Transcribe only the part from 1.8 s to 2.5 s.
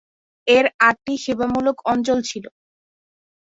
অঞ্চল ছিল।